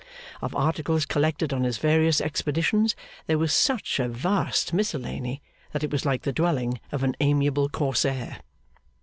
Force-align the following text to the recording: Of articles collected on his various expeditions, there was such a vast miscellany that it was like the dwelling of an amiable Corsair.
Of 0.41 0.55
articles 0.55 1.05
collected 1.05 1.53
on 1.53 1.63
his 1.63 1.77
various 1.77 2.19
expeditions, 2.21 2.95
there 3.27 3.37
was 3.37 3.53
such 3.53 3.99
a 3.99 4.07
vast 4.07 4.73
miscellany 4.73 5.43
that 5.73 5.83
it 5.83 5.91
was 5.91 6.07
like 6.07 6.23
the 6.23 6.33
dwelling 6.33 6.79
of 6.91 7.03
an 7.03 7.15
amiable 7.19 7.69
Corsair. 7.69 8.39